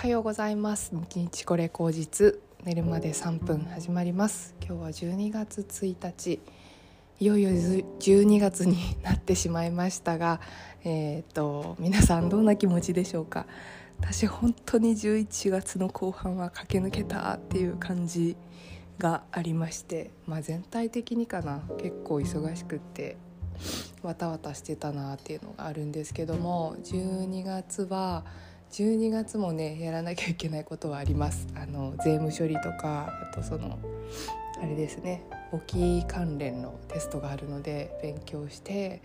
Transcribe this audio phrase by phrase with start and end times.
[0.00, 0.94] はようございます。
[0.94, 2.38] 日日これ口実。
[2.64, 4.54] 寝るまで3分始まります。
[4.66, 6.40] 今日は12月1日。
[7.20, 10.40] いよいよ12月になってしまいましたが
[10.84, 13.44] えっ、ー、と皆さんどんな気持ちでしょうか？
[14.00, 18.38] 私本当に11月の後半は駆け抜けたっていう感じ
[18.98, 21.60] がありまして、まあ、全体的にかな。
[21.76, 23.18] 結構忙しくって
[24.02, 28.24] わたわたしてたなっていうのがあるんですけども12月は
[28.70, 31.48] 12月もねやらなきゃいけないことはあります。
[31.56, 33.78] あの税務処理とかあとその
[34.62, 39.02] あれですね簿記関連のテストがあるので勉強して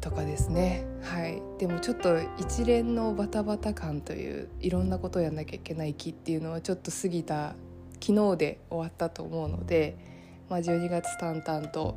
[0.00, 0.84] とかですね。
[1.02, 1.42] はい。
[1.58, 7.54] でもちょっと一連のバタバタ感といういろんなことをやんなきゃいけない期っていうのはちょっと過ぎた
[8.00, 9.96] 昨日で終わったと思うので、
[10.48, 11.96] まあ、12月淡々と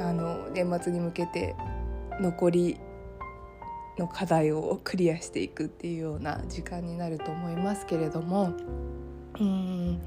[0.00, 1.54] あの年末に向けて
[2.20, 2.80] 残り
[3.98, 8.52] の課題をクリアしていくっていうような時間になると思いますけれども。
[9.40, 10.00] うん。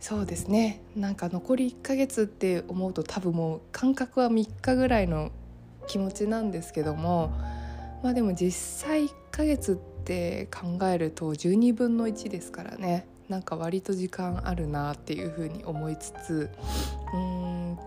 [0.00, 0.82] そうですね。
[0.94, 5.30] なんか残り1ヶ月って思うと多分もう感覚は3日ぐらいの
[5.86, 7.30] 気持ちなんですけども。
[8.02, 13.06] まあでも実際1ヶ月って考えると12分の1ですからね。
[13.28, 16.50] なんか割と時間あるなっていうふうに思いつつ。
[17.12, 17.78] うん、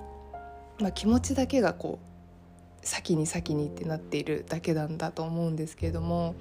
[0.79, 2.18] まあ、気持ちだけがこう
[2.81, 6.35] 先に先にってなっているだけなんだと思うんですけれども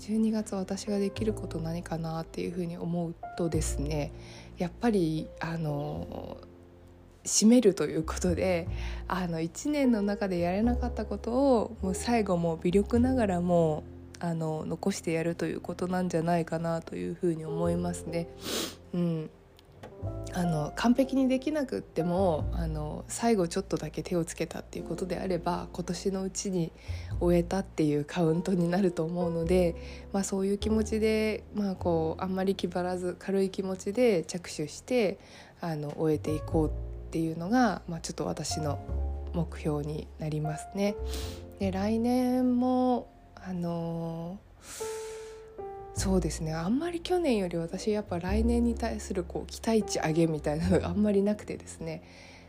[0.00, 4.12] 12月私ができること何かなっていうふうに思うとですね
[4.58, 6.36] やっぱりあの
[7.24, 8.68] 締めるということで
[9.08, 13.82] あの1年の中でやれなかったことをもう最後も微力ながらも
[14.20, 18.28] あの残してやるということなんじゃないかなというふうに思いますね。
[18.92, 19.30] うん
[20.32, 26.72] あの完璧にできなくってもあの最後ちょっとだけ手をつけたっていうことであれば今年のうちに
[27.20, 29.76] 終えたっていうカウントになると思うので、
[30.12, 35.18] まあ、そういう気持ちで、まあ、こうあんまり気張らず軽い気持ちで着手して
[35.60, 36.70] あの終えていこうっ
[37.10, 38.80] ていうのが、まあ、ちょっと私の
[39.34, 40.96] 目標になりますね。
[41.60, 44.93] で来年もあのー
[45.94, 52.02] そうですねあんまり去年より私やっぱ来年に対するこう期待値上げみたいなのがあんまりなくてですね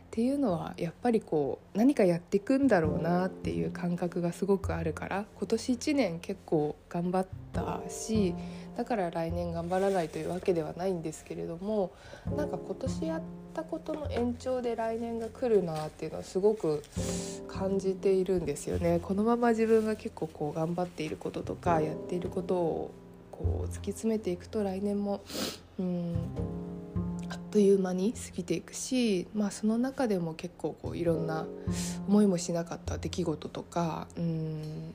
[0.06, 8.34] っていうのはやっぱりこう何かやっていくんだろうなっていう感覚がすごくあるから今年1年結構頑張ったし
[8.76, 11.92] だから来年頑張らないというわけではないんですけれども
[12.36, 13.22] なんか今年やっ
[13.54, 16.82] たことの延長で来年が来るなっていうのはすごく
[17.46, 19.00] 感じているんですよね。
[19.02, 22.90] このまま自分が結構こう頑張っていることとかやっていることを
[23.38, 25.22] こう突き詰めていくと来年も
[25.78, 26.14] うん
[27.28, 31.46] あっという間に過ぎていくし、まあ、その中でも結構こういろんな
[32.08, 34.94] 思いもしなかった出来事とかうん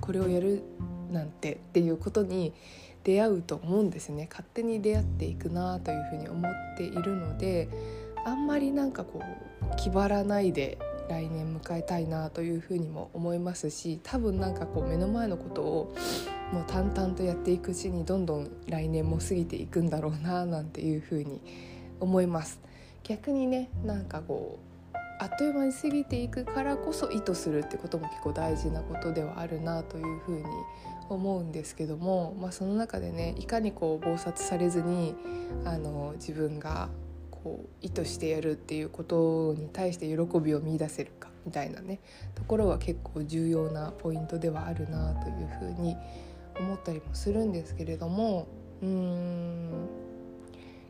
[0.00, 0.62] これをやる
[1.10, 2.52] なんてっていうことに
[3.04, 4.26] 出会うと思うんですね。
[4.30, 7.68] 勝手に出会っていくなというふうに思っているので
[8.24, 10.78] あんまりなんかこう気張らないで
[11.10, 15.94] 来年迎えたいなというふうにも思いますし多分なんかこう目の前のことを
[16.52, 21.40] もう淡々とやっていくうちにどんどん来年も過ぎていくんだろうななんていうふうに
[21.98, 22.60] 思います。
[23.02, 24.58] 逆にねなんかこ
[24.94, 30.44] うあっという間に過ぎていくからこそ意図するってことも結構大事なことではあるなというふうに
[31.08, 35.14] 思うんですけども、まあ、その中でねいかにこう忙殺されずに
[35.64, 36.88] あの自分が
[37.42, 42.00] こう意図してやるっていうことに対して喜びを見いだせるかみたいなね
[42.34, 45.96] ところは結構重要なポイントではあるなというふうに
[46.58, 48.46] 思ったりもするんですけれども
[48.82, 49.88] うーん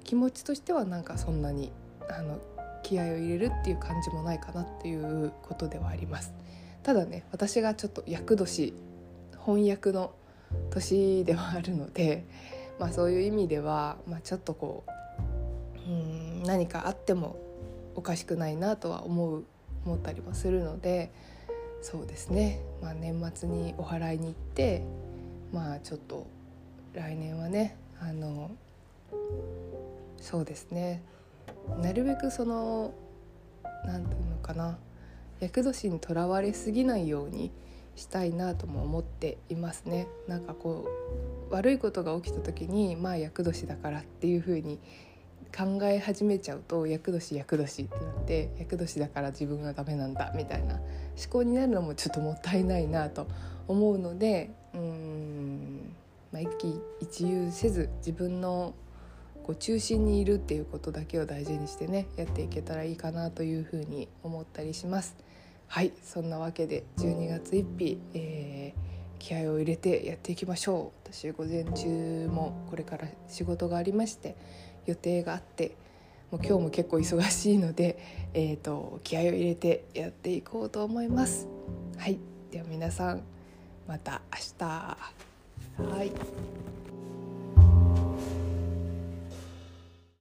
[0.04, 1.70] 気持ちとしてはなんかそんなに
[2.08, 2.38] あの
[2.82, 6.34] 気合を入れるっていう感じもないかなっていうことではあります。
[6.82, 8.72] ただね私がちょっと厄年
[9.44, 10.12] 翻訳の
[10.70, 12.24] 年ではあるので、
[12.78, 14.90] まあ、そういう意味では、まあ、ちょっとこう
[15.90, 17.36] うん何かあっても
[17.96, 19.44] おかしくないなとは思う
[19.84, 21.10] 思ったりもするので
[21.82, 24.82] そうですね、まあ、年末にお祓いに行って
[25.52, 26.26] まあちょっと
[26.94, 28.50] 来年はねあの
[30.20, 31.02] そうですね。
[31.80, 32.92] なるべくその
[33.86, 34.78] 何て言うのかな。
[35.40, 37.50] 厄年にとらわれすぎないように
[37.96, 40.06] したいなとも思っていますね。
[40.28, 40.86] なんかこ
[41.50, 44.78] う悪いことが起きた時にまあ厄年だからっていう風に
[45.56, 50.82] 考え始めちゃうと厄年厄年ってなって厄年だから自分がダメなんだみたいな思
[51.30, 53.26] 考になるのもちょっともったいないなと
[53.68, 55.96] 思うのでうん
[56.32, 58.74] まあ、一喜一憂せず自分の
[59.42, 65.16] こう中心にいるっていうことだけを大事にしてねやっていけたらいいかなというふうに思ったりします。
[65.66, 74.34] はいそんなわけで12月1日、えー、気合を入れてやっていきましょう私午前中もこれから仕事がありまして
[74.90, 75.76] 予定があって
[76.30, 77.98] もう今日も結構忙しいので、
[78.34, 81.48] えーと、気合を入れてやっていこうと思います。
[81.98, 82.18] はい。
[82.52, 83.22] では皆さん
[83.88, 84.64] また明日。
[84.64, 86.79] はい。